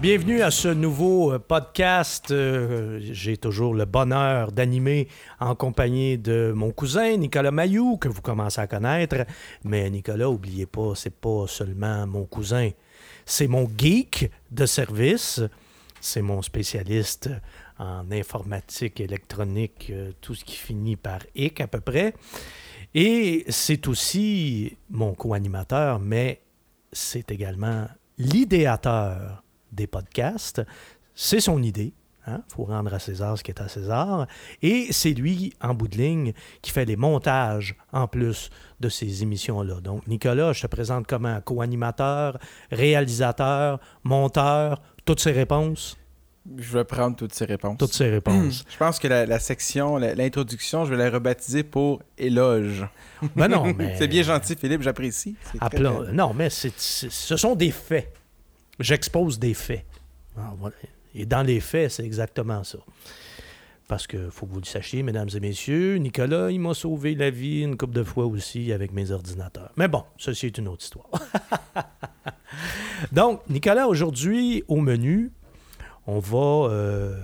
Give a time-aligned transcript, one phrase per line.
[0.00, 2.30] Bienvenue à ce nouveau euh, podcast.
[2.30, 5.08] Euh, J'ai toujours le bonheur d'animer
[5.40, 9.26] en compagnie de mon cousin Nicolas Mayou, que vous commencez à connaître.
[9.62, 12.70] Mais Nicolas, oubliez pas, c'est pas seulement mon cousin,
[13.26, 15.42] c'est mon geek de service.
[16.00, 17.28] C'est mon spécialiste
[17.78, 22.14] en informatique, électronique, euh, tout ce qui finit par IC à peu près.
[22.94, 26.40] Et c'est aussi mon co-animateur, mais
[26.90, 30.62] c'est également l'idéateur des podcasts.
[31.14, 31.92] C'est son idée.
[32.26, 34.26] Il faut rendre à César ce qui est à César.
[34.62, 39.22] Et c'est lui, en bout de ligne, qui fait les montages en plus de ces
[39.22, 39.80] émissions-là.
[39.80, 42.38] Donc, Nicolas, je te présente comme un co-animateur,
[42.70, 45.96] réalisateur, monteur, toutes ces réponses?
[46.56, 47.78] Je vais prendre toutes ces réponses.
[47.78, 48.64] Toutes ces réponses.
[48.70, 52.86] Je pense que la, la section, l'introduction, je vais la rebaptiser pour éloge.
[53.36, 53.94] Ben non, mais...
[53.98, 55.36] C'est bien gentil, Philippe, j'apprécie.
[55.60, 55.78] Très,
[56.12, 58.19] Non, mais ce sont des faits.
[58.80, 59.84] J'expose des faits.
[60.34, 60.74] Voilà.
[61.14, 62.78] Et dans les faits, c'est exactement ça.
[63.88, 67.30] Parce que faut que vous le sachiez, mesdames et messieurs, Nicolas, il m'a sauvé la
[67.30, 69.72] vie une couple de fois aussi avec mes ordinateurs.
[69.76, 71.08] Mais bon, ceci est une autre histoire.
[73.12, 75.32] Donc, Nicolas, aujourd'hui, au menu,
[76.06, 77.18] on va, euh,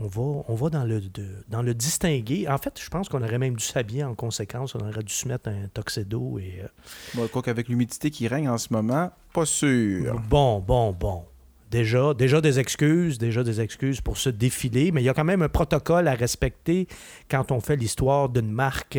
[0.00, 2.48] on va, on va dans, le, de- dans le distinguer.
[2.48, 4.74] En fait, je pense qu'on aurait même dû s'habiller en conséquence.
[4.74, 6.60] On aurait dû se mettre un tuxedo et...
[6.62, 6.68] euh,
[7.14, 10.18] Bon, quoi qu'avec l'humidité qui règne en ce moment, pas sûr.
[10.28, 11.24] Bon, bon, bon.
[11.70, 15.22] Déjà, déjà des excuses, déjà des excuses pour ce défilé, mais il y a quand
[15.24, 16.88] même un protocole à respecter
[17.30, 18.98] quand on fait l'histoire d'une marque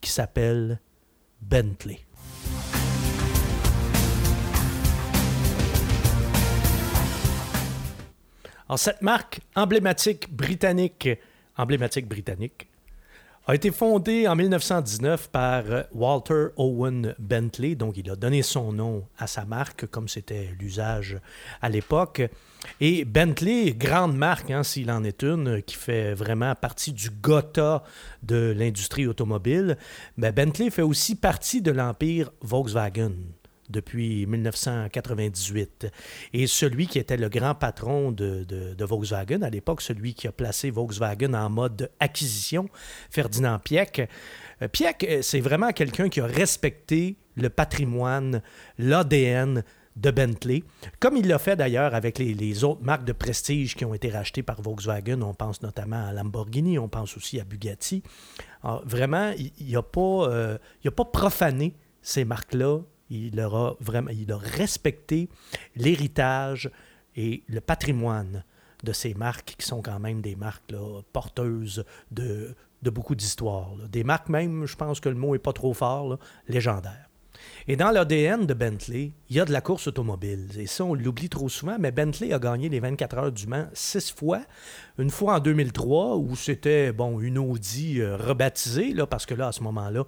[0.00, 0.78] qui s'appelle
[1.42, 1.98] Bentley.
[8.66, 11.08] Alors, cette marque emblématique britannique,
[11.58, 12.66] britannique,
[13.46, 18.72] a été fondée en 1919 par euh, Walter Owen Bentley, donc il a donné son
[18.72, 21.18] nom à sa marque, comme c'était l'usage
[21.60, 22.22] à l'époque.
[22.80, 27.84] Et Bentley, grande marque, hein, s'il en est une, qui fait vraiment partie du Gotha
[28.22, 29.76] de l'industrie automobile,
[30.16, 33.12] mais Bentley fait aussi partie de l'empire Volkswagen
[33.68, 35.86] depuis 1998.
[36.32, 40.70] Et celui qui était le grand patron de, Volkswagen, à l'époque, celui qui a placé
[40.70, 42.68] Volkswagen en mode acquisition,
[43.10, 44.08] Ferdinand Pieck.
[44.62, 48.42] Euh, Pieck, euh, c'est vraiment quelqu'un qui a respecté le patrimoine,
[48.78, 49.64] l'ADN
[49.96, 50.64] de Bentley,
[50.98, 54.42] comme il l'a fait d'ailleurs avec les, autres marques de prestige qui ont été rachetées
[54.42, 55.22] par Volkswagen.
[55.22, 58.02] On pense notamment à Lamborghini, on pense aussi à Bugatti.
[58.62, 60.58] Alors, vraiment, il n'a pas, euh,
[60.94, 62.80] pas profané ces marques-là.
[63.10, 63.74] Il a
[64.36, 65.28] respecté
[65.76, 66.70] l'héritage
[67.16, 68.44] et le patrimoine
[68.82, 70.74] de ces marques qui sont quand même des marques
[71.12, 73.74] porteuses de, beaucoup d'histoires.
[73.90, 77.08] Des marques même, je pense que le mot est pas trop fort, légendaires.
[77.66, 80.48] Et dans l'ADN de Bentley, il y a de la course automobile.
[80.58, 83.68] Et ça, on l'oublie trop souvent, mais Bentley a gagné les 24 heures du Mans
[83.72, 84.40] six fois.
[84.98, 89.48] Une fois en 2003, où c'était bon une Audi euh, rebaptisée, là, parce que là,
[89.48, 90.04] à ce moment-là,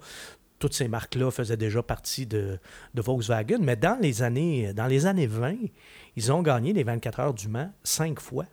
[0.59, 2.59] toutes ces marques-là faisaient déjà partie de,
[2.95, 3.59] Volkswagen.
[3.61, 5.55] Mais dans les, années, dans les années 20,
[6.15, 8.45] ils ont gagné les 24 heures du Mans cinq fois.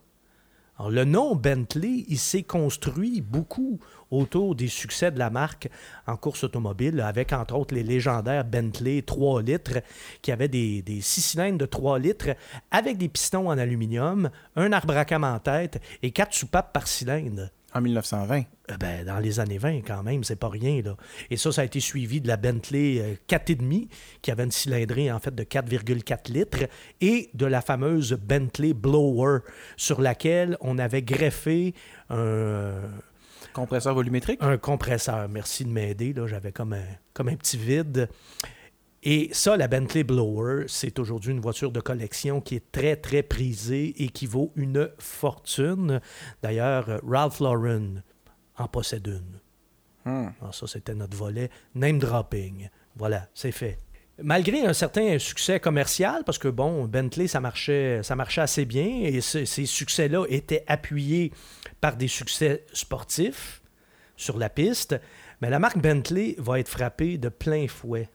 [0.91, 3.79] Le nom Bentley, il s'est construit beaucoup
[4.11, 5.69] autour des succès de la marque
[6.09, 9.79] en course automobile, avec entre autres les légendaires Bentley 3 litres,
[10.21, 12.31] qui avaient des, des six cylindres de 3 litres
[12.73, 16.89] avec des pistons en aluminium, un arbre à cam en tête et quatre soupapes par
[16.89, 17.51] cylindre.
[17.75, 18.45] En 1920.
[18.71, 20.81] Euh, ben, dans les années 20, quand même, c'est pas rien.
[20.83, 20.97] Là.
[21.31, 23.89] Et ça, ça a été suivi de la Bentley euh, 4,5,
[24.23, 26.69] qui avait une cylindrée en fait de 4,4 litres,
[27.01, 29.41] et de la fameuse Bentley Blower,
[29.77, 31.75] sur laquelle on avait greffé
[32.11, 32.75] un,
[33.55, 34.39] Compresseur volumétrique?
[34.43, 35.29] un compresseur.
[35.29, 38.09] Merci de m'aider, là, j'avais comme un, comme un petit vide.
[39.07, 43.23] Et ça, la Bentley Blower, c'est aujourd'hui une voiture de collection qui est très, très
[43.23, 46.01] prisée et qui vaut une fortune.
[46.43, 48.03] D'ailleurs, euh, Ralph Lauren
[48.57, 49.41] en possède une.
[50.11, 50.31] Hmm.
[50.41, 52.71] Alors ça, c'était notre volet name dropping.
[52.97, 53.77] Voilà, c'est fait.
[54.23, 58.87] Malgré un certain succès commercial, parce que bon, Bentley, ça marchait, ça marchait assez bien,
[59.03, 61.31] et ce- ces succès-là étaient appuyés
[61.83, 63.61] par des succès sportifs
[64.17, 64.99] sur la piste,
[65.43, 68.09] mais la marque Bentley va être frappée de plein fouet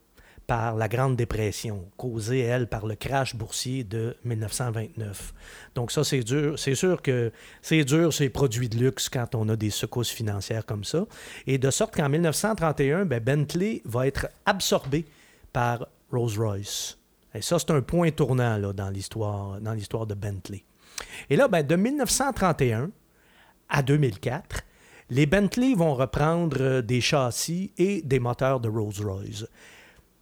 [0.49, 5.31] par la Grande Dépression, causée, elle, par le crash boursier de 1929.
[5.75, 6.57] Donc ça, c'est dur.
[6.57, 7.31] C'est sûr que
[7.61, 11.05] c'est dur, ces produits de luxe, quand on a des secousses financières comme ça.
[11.45, 15.05] Et de sorte qu'en 1931, ben, Bentley va être absorbé
[15.53, 16.97] par Rolls-Royce.
[17.35, 20.63] Et ça, c'est un point tournant là, dans l'histoire de Bentley.
[21.29, 22.89] Et là, ben, de 1931
[23.69, 24.63] à 2004,
[25.11, 29.45] les Bentley vont reprendre euh, des châssis et des moteurs de Rolls-Royce.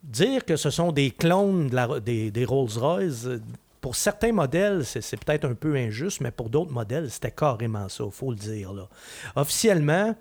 [0.08, 3.42] Dire que ce sont des clones de la- des, des Rolls-Royce, euh,
[3.82, 8.04] pour certains modèles, c'est peut-être un peu injuste, mais pour d'autres modèles, c'était carrément ça,
[8.06, 8.74] il faut le dire.
[8.74, 8.90] Là.
[9.36, 10.16] Officiellement,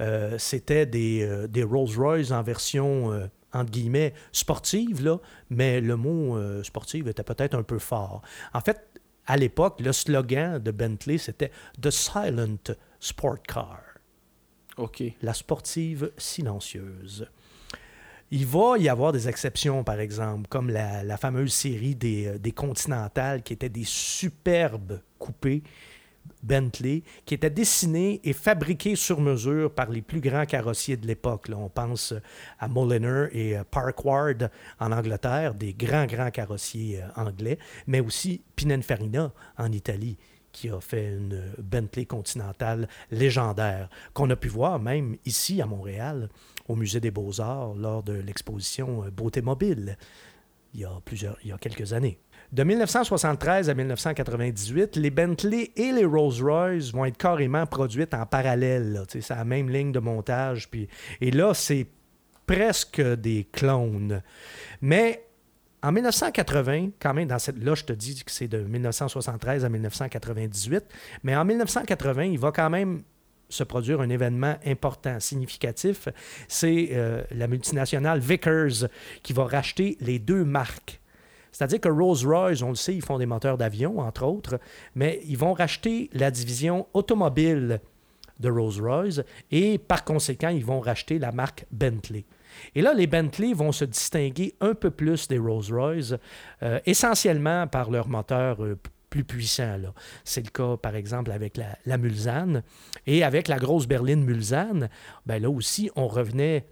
[0.00, 5.18] euh, c'était des, des Rolls-Royce en version entre guillemets, sportive, là,
[5.50, 8.22] mais le mot sportive était peut-être un peu fort.
[8.52, 8.80] En fait,
[9.26, 11.50] à l'époque, le slogan de Bentley, c'était
[11.80, 13.80] The Silent Sport Car.
[14.76, 15.02] OK.
[15.22, 17.28] La sportive silencieuse.
[18.30, 22.52] Il va y avoir des exceptions, par exemple, comme la, fameuse série des, euh, des
[22.52, 25.62] Continentales, qui étaient des superbes coupés
[26.42, 31.50] Bentley, qui était dessiné et fabriqué sur mesure par les plus grands carrossiers de l'époque.
[31.54, 32.14] On pense
[32.58, 38.42] à Mulliner et euh, Parkward en Angleterre, des grands, grands carrossiers euh, anglais, mais aussi
[38.56, 40.16] Pininfarina en Italie
[40.52, 46.28] qui a fait une Bentley Continentale légendaire, qu'on a pu voir même ici à Montréal,
[46.68, 49.96] au Musée des Beaux-Arts, lors de l'exposition euh, Beauté mobile,
[50.74, 52.18] il y a, plusieurs, il y a quelques années.
[52.52, 59.02] De 1973 à 1998, les Bentley et les Rolls-Royce vont être carrément produites en parallèle.
[59.08, 60.70] C'est la même ligne de montage.
[60.70, 60.88] Puis,
[61.20, 61.86] et là, c'est
[62.46, 64.22] presque des clones.
[64.80, 65.24] Mais
[65.82, 69.68] en 1980, quand même, dans cette, là, je te dis que c'est de 1973 à
[69.68, 70.84] 1998,
[71.22, 73.02] mais en 1980, il va quand même
[73.48, 76.08] se produire un événement important, significatif.
[76.48, 78.88] C'est euh, la multinationale Vickers
[79.22, 81.00] qui va racheter les deux marques
[81.54, 84.58] c'est-à-dire que Rolls-Royce, on le sait, ils font des moteurs d'avion, entre autres,
[84.96, 87.80] mais ils vont racheter la division automobile
[88.40, 92.24] de Rolls-Royce et par conséquent, ils vont racheter la marque Bentley.
[92.74, 96.14] Et là, les Bentley vont se distinguer un peu plus des Rolls-Royce,
[96.64, 98.76] euh, essentiellement par leur moteur euh,
[100.24, 102.62] C'est le cas, par exemple, avec la, Mulsanne.
[103.06, 104.88] Et avec la grosse berline Mulsanne,
[105.26, 106.66] ben là aussi, on revenait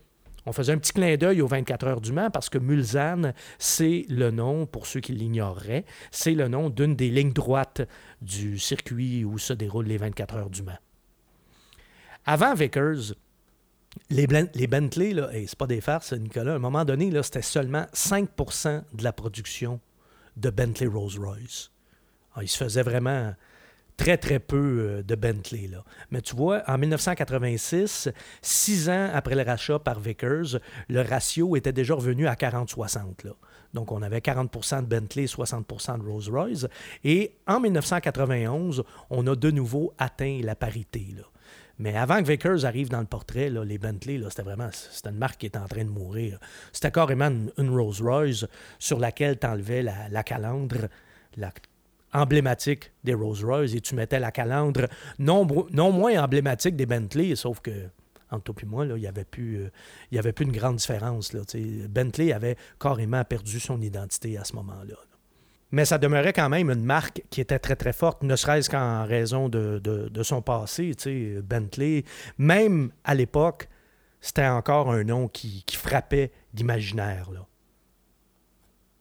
[0.45, 4.05] on faisait un petit clin d'œil aux 24 heures du Mans parce que Mulsanne, c'est
[4.09, 7.83] le nom, pour ceux qui l'ignoreraient, c'est le nom d'une des lignes droites
[8.21, 10.79] du circuit où se déroulent les 24 heures du Mans.
[12.25, 13.15] Avant Vickers,
[14.11, 18.83] les, Bentley, là, c'est pas des farces, Nicolas, à un moment donné, c'était seulement 5%
[18.95, 19.81] de la production
[20.37, 21.72] de Bentley Rolls-Royce.
[22.35, 23.35] Ah, ils se faisaient vraiment
[23.97, 25.69] très, très peu euh, de Bentley.
[25.69, 25.85] Là.
[26.11, 30.59] Mais tu vois, en 1986, six ans après le rachat par Vickers,
[30.89, 33.33] le ratio était déjà revenu à 40-60.
[33.75, 36.67] Donc, on avait 40% de Bentley, 60% de Rolls-Royce.
[37.05, 41.07] Et en 1991, on a de nouveau atteint la parité.
[41.17, 41.23] Là.
[41.79, 45.17] Mais avant que Vickers arrive dans le portrait, là, les Bentley, c'était vraiment c'était une
[45.17, 46.39] marque qui était en train de mourir.
[46.71, 48.47] C'était carrément une, Rolls-Royce
[48.79, 50.89] sur laquelle tu enlevais la, la calandre,
[51.37, 51.51] la
[52.13, 54.87] emblématique des Rolls-Royce et tu mettais la calandre
[55.19, 55.45] non,
[55.93, 57.71] moins emblématique des Bentley, sauf que
[58.31, 61.35] entre toi et moi, il n'y avait, plus, euh, avait plus une grande différence.
[61.35, 61.43] Là,
[61.91, 64.95] Bentley avait carrément perdu son identité à ce moment-là.
[65.71, 69.05] Mais ça demeurait quand même une marque qui était très, très forte, ne serait-ce qu'en
[69.05, 70.95] raison de, son passé.
[71.43, 72.05] Bentley,
[72.39, 73.69] même à l'époque,
[74.21, 77.29] c'était encore un nom qui, qui frappait d'imaginaire.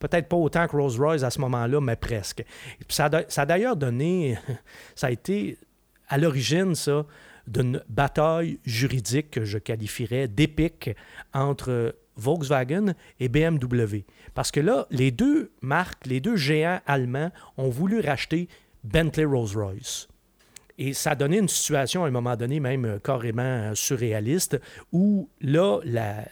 [0.02, 2.44] Peut-être pas autant que Rolls-Royce à ce moment-là, mais presque.
[2.88, 4.36] Ça, a d'ailleurs donné,
[4.96, 5.56] ça a été
[6.08, 7.06] à l'origine, ça,
[7.46, 10.90] d'une bataille juridique que je qualifierais d'épique
[11.32, 14.04] entre Volkswagen et BMW.
[14.34, 18.48] Parce que là, les deux marques, les deux géants allemands ont voulu racheter
[18.82, 20.08] Bentley Rolls-Royce.
[20.78, 24.60] Et ça a donné une situation à un moment donné même carrément surréaliste
[24.90, 26.24] où là, la,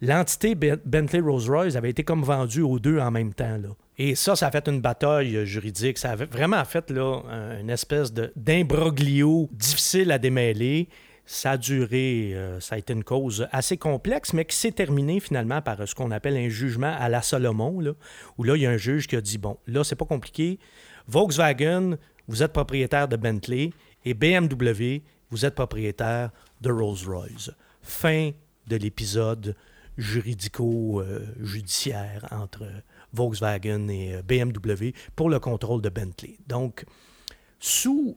[0.00, 3.56] l'entité Bentley Rolls-Royce avait été comme vendue aux deux en même temps.
[3.56, 3.68] Là.
[3.98, 5.98] Et ça, ça a fait une bataille juridique.
[5.98, 7.22] Ça a vraiment fait là,
[7.60, 10.88] une espèce d'imbroglio difficile à démêler.
[11.28, 15.18] Ça a duré, euh, ça a été une cause assez complexe, mais qui s'est terminée
[15.18, 17.92] finalement par ce qu'on appelle un jugement à la Solomon, là,
[18.38, 20.60] où là, il y a un juge qui a dit, bon, là, c'est pas compliqué.
[21.08, 21.96] Volkswagen,
[22.28, 23.72] vous êtes propriétaire de Bentley,
[24.04, 27.50] et BMW, vous êtes propriétaire de Rolls-Royce.
[27.82, 28.30] Fin
[28.68, 29.56] de l'épisode
[29.96, 32.66] juridico-judiciaire entre
[33.12, 36.38] Volkswagen et euh, BMW pour le contrôle de Bentley.
[36.46, 36.84] Donc,
[37.58, 38.16] sous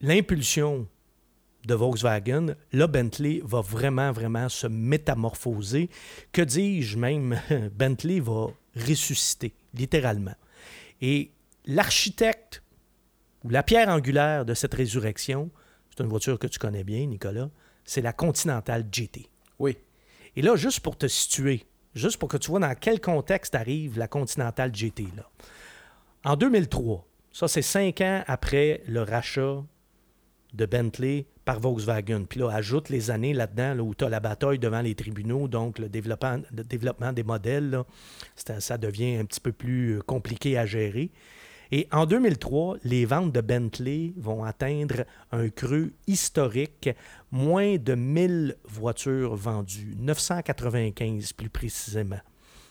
[0.00, 0.88] l'impulsion
[1.66, 5.90] de Volkswagen, là, Bentley va vraiment, vraiment se métamorphoser.
[6.32, 7.38] Que dis-je même,
[7.74, 10.34] Bentley va ressusciter, littéralement.
[11.00, 11.32] Et
[11.66, 12.62] l'architecte
[13.44, 15.50] ou la pierre angulaire de cette résurrection,
[15.90, 17.50] c'est une voiture que tu connais bien, Nicolas,
[17.84, 19.28] c'est la Continental GT.
[19.58, 19.76] Oui.
[20.36, 23.98] Et là, juste pour te situer, juste pour que tu vois dans quel contexte arrive
[23.98, 25.08] la Continental GT.
[25.16, 25.28] Là.
[26.24, 29.62] En 2003, ça c'est cinq ans après le rachat
[30.52, 32.24] de Bentley par Volkswagen.
[32.28, 35.78] Puis là, ajoute les années là-dedans où tu as la bataille devant les tribunaux, donc
[35.78, 37.82] le développement, le développement des modèles,
[38.36, 41.10] ça devient un petit peu plus compliqué à gérer.
[41.72, 46.90] Et en 2003, les ventes de Bentley vont atteindre un creux historique,
[47.30, 52.20] moins de 1000 voitures vendues, 995 plus précisément.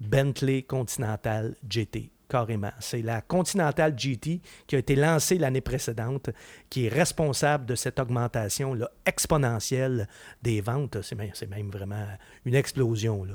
[0.00, 2.72] Bentley Continental GT, carrément.
[2.80, 6.30] C'est la Continental GT qui a été lancée l'année précédente
[6.70, 10.08] qui est responsable de cette augmentation exponentielle
[10.42, 10.98] des ventes.
[11.02, 12.06] C'est même, vraiment
[12.44, 13.26] une explosion.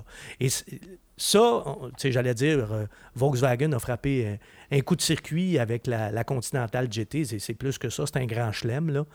[1.17, 1.63] Ça,
[2.03, 4.27] j'allais dire, euh, Volkswagen a frappé
[4.71, 7.25] un, un coup de circuit avec la, Continental GT.
[7.39, 8.89] C'est, plus que ça, c'est un grand chelem.
[8.89, 9.05] Là.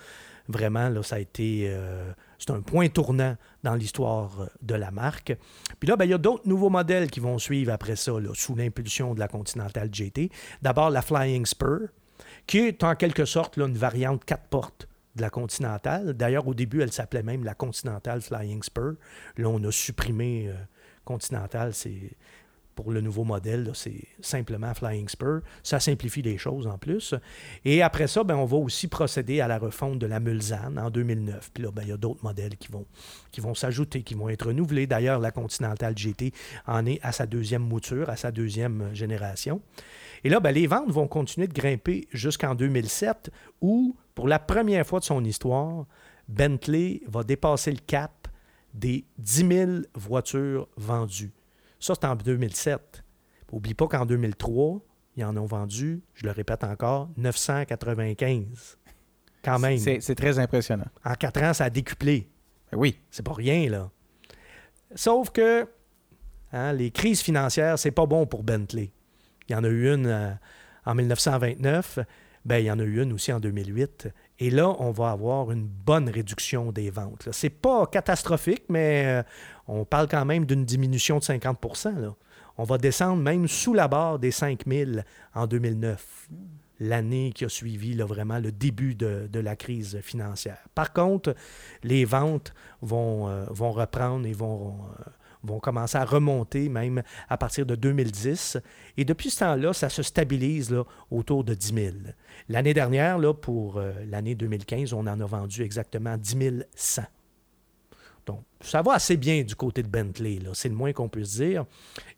[0.48, 1.66] Vraiment, là, ça a été.
[1.68, 5.36] euh, c'est un point tournant dans l'histoire euh, de la marque.
[5.80, 8.54] Puis là, ben, il y a d'autres nouveaux modèles qui vont suivre après ça, sous
[8.54, 10.30] l'impulsion de la Continental GT.
[10.62, 11.88] D'abord, la Flying Spur,
[12.46, 16.14] qui est en quelque sorte là, une variante 4 portes de la Continental.
[16.14, 18.94] D'ailleurs, au début, elle s'appelait même la Continental Flying Spur.
[19.36, 20.54] Là, on a supprimé euh,
[21.08, 21.72] Continental.
[21.72, 22.10] C'est
[22.74, 25.40] pour le nouveau modèle, c'est simplement Flying Spur.
[25.64, 27.12] Ça simplifie les choses en plus.
[27.64, 30.88] Et après ça, ben, on va aussi procéder à la refonte de la Mulsanne en
[30.88, 31.50] 2009.
[31.52, 32.86] Puis là, ben, il y a d'autres modèles qui vont,
[33.32, 34.86] qui vont s'ajouter, qui vont être renouvelés.
[34.86, 36.32] D'ailleurs, la Continental GT
[36.66, 39.60] en est à sa deuxième mouture, à sa deuxième génération.
[40.22, 44.86] Et là, ben, les ventes vont continuer de grimper jusqu'en 2007, où, pour la première
[44.86, 45.86] fois de son histoire,
[46.28, 48.17] Bentley va dépasser le cap
[48.78, 51.32] des 10 000 voitures vendues.
[51.80, 53.04] Ça, c'est en 2007.
[53.52, 54.80] N'oublie pas qu'en 2003,
[55.16, 58.78] ils en ont vendu, je le répète encore, 995.
[59.42, 59.78] Quand même.
[59.78, 60.88] C'est très impressionnant.
[61.04, 62.28] En quatre ans, ça a décuplé.
[62.70, 62.98] Ben Oui.
[63.10, 63.90] C'est pas rien, là.
[64.94, 65.66] Sauf que
[66.52, 68.92] hein, les crises financières, c'est pas bon pour Bentley.
[69.48, 70.32] Il y en a eu une euh,
[70.84, 72.00] en 1929,
[72.44, 74.08] ben, il y en a eu une aussi en 2008.
[74.38, 77.26] Et là, on va avoir une bonne réduction des ventes.
[77.26, 77.32] là.
[77.32, 79.22] C'est pas catastrophique, mais euh,
[79.66, 81.58] on parle quand même d'une diminution de 50
[81.98, 82.14] là.
[82.56, 85.04] On va descendre même sous la barre des 5000
[85.34, 86.28] en 2009
[86.80, 90.58] l'année qui a suivi vraiment le début de, de la crise financière.
[90.74, 91.34] Par contre,
[91.82, 95.10] les ventes vont, euh, vont reprendre et vont, euh,
[95.42, 98.58] vont commencer à remonter même à partir de 2010.
[98.96, 100.74] Et depuis ce temps-là, ça se stabilise
[101.10, 101.96] autour de 10 000.
[102.48, 107.02] L'année dernière, là, pour euh, l'année 2015, on en a vendu exactement 10 100.
[108.26, 111.64] Donc, ça va assez bien du côté de Bentley, c'est le moins qu'on puisse dire.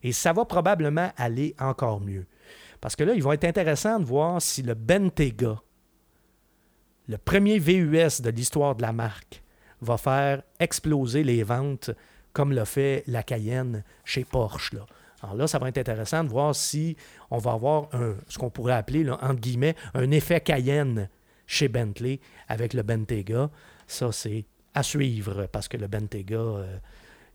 [0.03, 2.27] Et ça va probablement aller encore mieux.
[2.81, 5.61] Parce que là, il va être intéressant de voir si le Bentayga,
[7.09, 9.43] le premier VUS de l'histoire de la marque,
[9.81, 11.91] va faire exploser les ventes
[12.33, 14.77] comme l'a fait la Cayenne chez Porsche.
[15.23, 16.97] Alors là, ça va être intéressant de voir si
[17.31, 17.89] on va avoir
[18.29, 21.11] ce qu'on pourrait appeler, entre guillemets, un effet Cayenne
[21.47, 23.51] chez Bentley avec le Bentayga.
[23.87, 26.77] Ça, c'est à suivre parce que le Bentayga euh,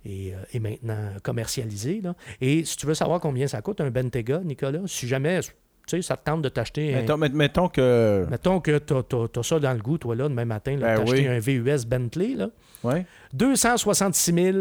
[0.06, 2.02] est, euh, est maintenant commercialisé.
[2.40, 5.42] Et si tu veux savoir combien ça coûte un Bentayga, Nicolas, si jamais
[5.88, 8.26] tu sais, ça te tente de t'acheter un, Mettons, met- mettons que.
[8.30, 8.94] Mettons que tu
[9.40, 11.28] as, ça dans le goût, toi, là, demain matin, Ben t'acheter oui.
[11.28, 12.50] un VUS Bentley, là.
[12.84, 13.06] Ouais.
[13.34, 14.58] 266 000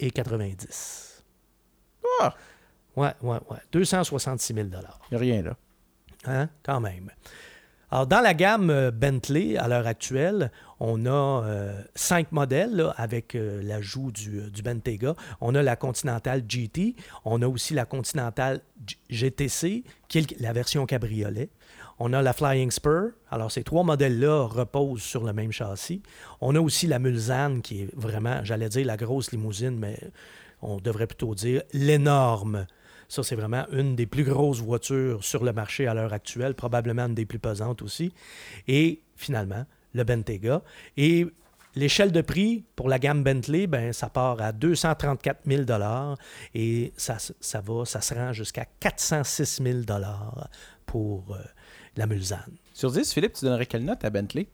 [0.00, 1.22] et 90.
[2.20, 2.34] Ah,
[2.96, 3.58] Ouais, ouais, ouais.
[3.72, 4.68] 266 000
[5.10, 5.56] il n'y a rien là.
[6.26, 6.48] Hein?
[6.62, 7.10] Quand même.
[7.90, 10.50] Alors, dans la gamme euh, Bentley, à l'heure actuelle,
[10.80, 11.10] on a
[11.44, 15.14] euh, cinq modèles avec euh, l'ajout du, du Bentayga.
[15.40, 18.60] On a la Continental GT, on a aussi la Continental
[19.10, 19.84] GTC,
[20.40, 21.50] la version cabriolet.
[21.98, 23.10] On a la Flying Spur.
[23.30, 26.02] Alors, ces trois modèles-là reposent sur le même châssis.
[26.40, 29.98] On a aussi la Mulsanne, qui est vraiment, j'allais dire la grosse limousine, mais
[30.60, 32.66] on devrait plutôt dire l'énorme.
[33.08, 37.06] Ça, c'est vraiment une des plus grosses voitures sur le marché à l'heure actuelle, probablement
[37.06, 38.12] une des plus pesantes aussi.
[38.68, 40.62] Et finalement, le Bentayga.
[40.96, 41.26] Et
[41.74, 45.62] l'échelle de prix pour la gamme Bentley, ben, ça part à 234 000
[46.54, 49.78] et ça, ça va, ça se rend jusqu'à 406 000
[50.86, 51.38] pour euh,
[51.96, 52.56] la Mulsanne.
[52.72, 54.48] Sur 10, Philippe, tu donnerais quelle note à Bentley?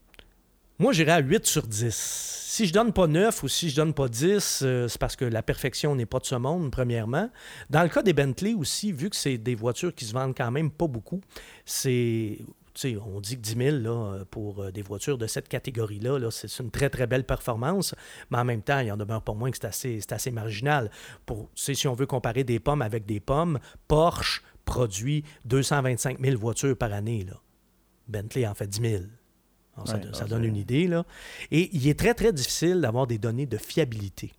[0.80, 1.94] Moi, j'irais à 8 sur 10.
[1.94, 5.26] Si je donne pas 9 ou si je donne pas 10, euh, c'est parce que
[5.26, 7.28] la perfection n'est pas de ce monde, premièrement.
[7.68, 10.50] Dans le cas des Bentley aussi, vu que c'est des voitures qui se vendent quand
[10.50, 11.20] même pas beaucoup,
[11.66, 12.38] c'est
[12.74, 16.30] sais, on dit que 10 000 là, pour euh, des voitures de cette catégorie-là, -là,
[16.30, 17.94] c'est une très, très belle performance,
[18.30, 20.90] mais en même temps, il en demeure pas moins que c'est assez, assez marginal.
[21.26, 26.74] Pour, si on veut comparer des pommes avec des pommes, Porsche produit 225 000 voitures
[26.74, 27.26] par année.
[27.28, 27.34] Là.
[28.08, 29.02] Bentley en fait 10 000.
[29.86, 30.86] Ça, ça donne une idée.
[30.86, 31.04] Là.
[31.50, 34.32] Et il est très, très difficile d'avoir des données de fiabilité.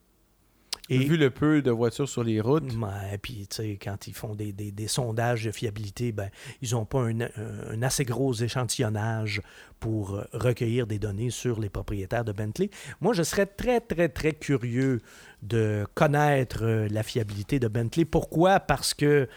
[0.89, 2.73] Et, Vu le peu de voitures sur les routes?
[3.13, 6.29] Et puis, tu sais, quand ils font des, des, sondages de fiabilité, ben,
[6.61, 9.41] ils n'ont pas un, un, assez gros échantillonnage
[9.79, 12.69] pour euh, recueillir des données sur les propriétaires de Bentley.
[12.99, 14.99] Moi, je serais très, très, très curieux
[15.43, 18.03] de connaître euh, la fiabilité de Bentley.
[18.03, 18.59] Pourquoi?
[18.59, 19.29] Parce que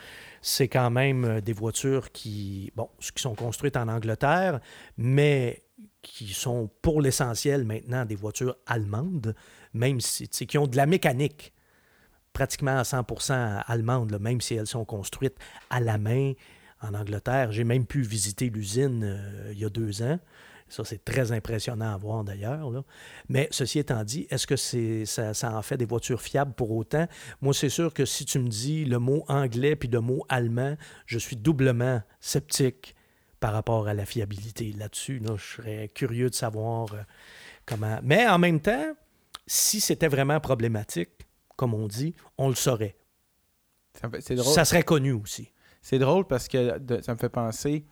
[0.46, 2.70] c'est quand même euh, des voitures qui,
[3.16, 4.60] sont construites en Angleterre,
[4.98, 5.62] mais
[6.02, 9.34] qui sont pour l'essentiel maintenant des voitures allemandes
[9.72, 11.54] même si, qui ont de la mécanique
[12.34, 15.36] pratiquement à 100% allemande, même si elles sont construites
[15.70, 16.34] à la main
[16.82, 17.50] en Angleterre.
[17.50, 20.18] J'ai même pu visiter l'usine euh, il y a deux ans.
[20.68, 22.70] Ça, c'est très impressionnant à voir d'ailleurs.
[23.28, 26.70] Mais ceci étant dit, est-ce que c'est, ça, ça, en fait des voitures fiables pour
[26.72, 27.06] autant?
[27.42, 30.76] Moi, c'est sûr que si tu me dis le mot anglais puis le mot allemand,
[31.06, 32.94] je suis doublement sceptique
[33.40, 35.18] par rapport à la fiabilité là-dessus.
[35.18, 37.02] Là, je serais curieux de savoir euh,
[37.66, 37.98] comment.
[38.02, 38.94] Mais en même temps,
[39.46, 41.10] si c'était vraiment problématique,
[41.56, 42.96] comme on dit, on le saurait.
[44.42, 45.52] Ça, serait connu aussi.
[45.82, 47.84] C'est drôle parce que ça me fait penser,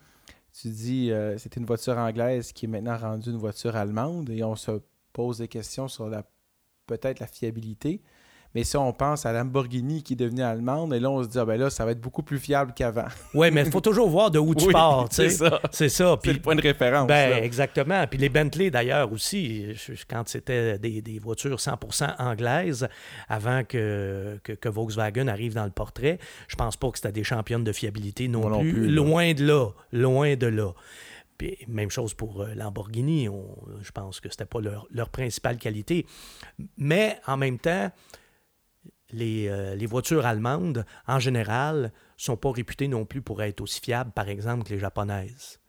[0.53, 4.43] tu dis, euh, c'était une voiture anglaise qui est maintenant rendue une voiture allemande et
[4.43, 4.71] on se
[5.11, 6.23] pose des questions sur la
[6.85, 8.01] peut-être la fiabilité.
[8.55, 11.39] Mais si on pense à Lamborghini qui est devenue allemande, et là, on se dit,
[11.39, 13.05] ah ben là, ça va être beaucoup plus fiable qu'avant.
[13.33, 15.07] oui, mais il faut toujours voir de où tu pars.
[15.11, 15.59] C'est ça.
[15.71, 16.17] C'est ça.
[16.23, 17.07] C'est le point de référence.
[17.07, 18.05] Ben, exactement.
[18.07, 19.67] Puis les Bentley, d'ailleurs, aussi,
[20.07, 22.87] quand c'était des, des, voitures 100% anglaises,
[23.27, 27.63] avant que, que, Volkswagen arrive dans le portrait, je pense pas que c'était des championnes
[27.63, 28.87] de fiabilité non, plus.
[28.87, 29.69] Loin de là.
[29.91, 30.73] Loin de là.
[31.37, 33.27] Puis, même chose pour euh, Lamborghini.
[33.81, 36.05] je pense que c'était pas leur, leur principale qualité.
[36.77, 37.91] Mais en même temps,
[39.13, 44.11] euh, les, voitures allemandes, en général, sont pas réputées non plus pour être aussi fiables,
[44.11, 45.59] par exemple, que les japonaises.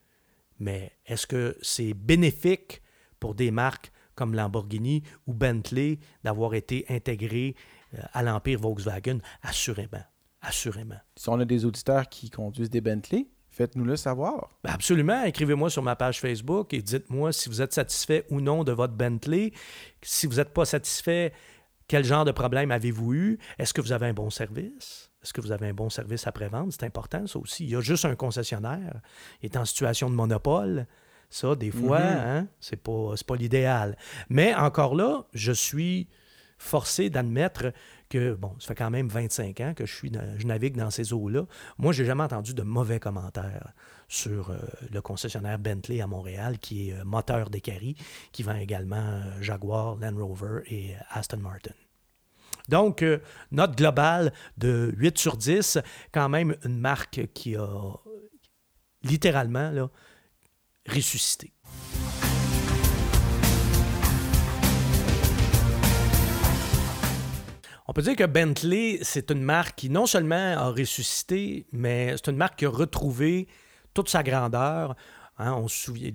[0.59, 2.83] Mais est-ce que c'est bénéfique
[3.20, 7.57] pour des marques comme Lamborghini ou Bentley d'avoir été intégrées
[7.94, 9.18] euh, à l'empire Volkswagen?
[9.42, 10.04] Assurément.
[10.40, 11.00] Assurément.
[11.16, 14.50] Si on a des auditeurs qui conduisent des Bentley, faites-nous le savoir.
[14.62, 15.24] Ben, absolument.
[15.24, 18.94] Écrivez-moi sur ma page Facebook et dites-moi si vous êtes satisfait ou non de votre
[18.94, 19.52] Bentley.
[20.02, 21.33] Si vous n'êtes pas satisfait,
[21.88, 23.38] quel genre de problème avez-vous eu?
[23.58, 25.10] Est-ce que vous avez un bon service?
[25.22, 26.72] Est-ce que vous avez un bon service après-vente?
[26.72, 27.64] C'est important, ça aussi.
[27.64, 29.00] Il y a juste un concessionnaire.
[29.42, 30.86] Il est en situation de monopole.
[31.30, 32.26] Ça, des fois, mm-hmm.
[32.26, 33.96] hein, c'est pas, pas l'idéal.
[34.28, 36.08] Mais encore là, je suis
[36.58, 37.72] forcé d'admettre
[38.08, 41.12] que, bon, ça fait quand même 25 ans que je, suis, je navigue dans ces
[41.12, 41.46] eaux-là.
[41.78, 43.72] Moi, j'ai jamais entendu de mauvais commentaires
[44.08, 44.58] sur euh,
[44.92, 47.96] le concessionnaire Bentley à Montréal, qui est euh, moteur d'Ecari,
[48.32, 51.72] qui vend également euh, Jaguar, Land Rover et Aston Martin.
[52.68, 53.04] Donc,
[53.50, 55.78] note globale de 8 sur 10,
[56.12, 57.96] quand même une marque qui a
[59.02, 59.90] littéralement là,
[60.88, 61.52] ressuscité.
[67.94, 72.37] Peut dire que Bentley, c'est une marque qui non seulement a ressuscité, mais c'est une
[72.37, 73.46] marque qui a retrouvé
[73.94, 74.96] toute sa grandeur.
[75.38, 76.11] Hein, on se souvient,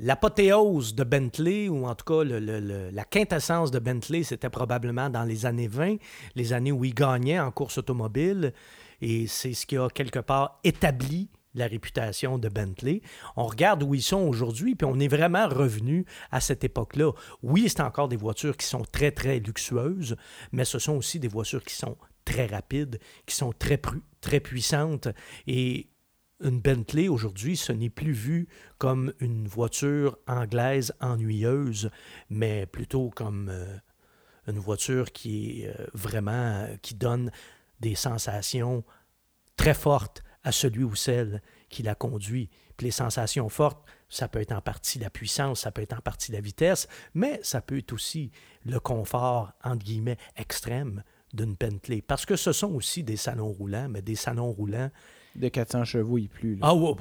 [0.00, 5.44] l'apothéose de Bentley, ou en tout cas la quintessence de Bentley, c'était probablement dans les
[5.44, 5.96] années 20,
[6.36, 8.54] les années où il gagnait en course automobile.
[9.02, 13.02] Et c'est ce qui a quelque part établi la réputation de Bentley.
[13.36, 17.12] On regarde où ils sont aujourd'hui, puis on est vraiment revenu à cette époque-là.
[17.42, 20.16] Oui, c'est encore des voitures qui sont très, très luxueuses,
[20.52, 23.80] mais ce sont aussi des voitures qui sont très rapides, qui sont très,
[24.20, 25.08] très puissantes.
[25.46, 25.88] Et
[26.40, 31.90] une Bentley aujourd'hui, ce n'est plus vu comme une voiture anglaise ennuyeuse,
[32.28, 33.76] mais plutôt comme euh,
[34.48, 37.30] une voiture qui euh, vraiment qui donne
[37.80, 38.84] des sensations
[39.56, 42.50] très fortes à celui ou celle qui la conduit.
[42.76, 46.00] Puis les sensations fortes, ça peut être en partie la puissance, ça peut être en
[46.00, 48.30] partie la vitesse, mais ça peut être aussi
[48.64, 51.02] le confort, entre guillemets, extrême
[51.32, 52.02] d'une Bentley.
[52.02, 54.90] Parce que ce sont aussi des salons roulants, mais des salons roulants.
[55.34, 56.58] De 400 chevaux et plus.
[56.62, 56.94] Ah ouais,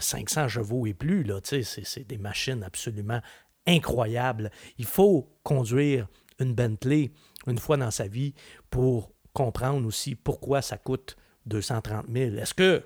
[0.00, 3.20] 500 chevaux et plus, là, c'est, c'est des machines absolument
[3.66, 4.50] incroyables.
[4.78, 6.08] Il faut conduire
[6.40, 7.12] une Bentley
[7.46, 8.34] une fois dans sa vie
[8.70, 11.16] pour comprendre aussi pourquoi ça coûte
[11.48, 12.36] 230 000.
[12.36, 12.84] Est-ce que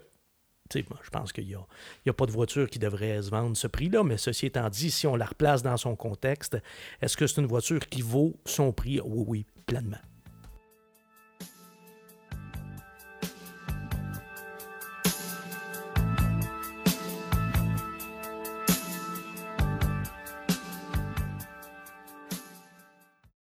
[0.74, 1.60] je pense qu'il n'y a,
[2.08, 5.06] a, pas de voiture qui devrait se vendre ce prix-là, mais ceci étant dit, si
[5.06, 6.56] on la replace dans son contexte,
[7.00, 9.00] est-ce que c'est une voiture qui vaut son prix?
[9.00, 9.98] Oui, oui, pleinement.